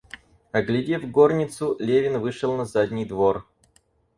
Оглядев 0.51 1.11
горницу, 1.11 1.75
Левин 1.79 2.17
вышел 2.19 2.57
на 2.57 2.65
задний 2.65 3.05
двор. 3.05 3.45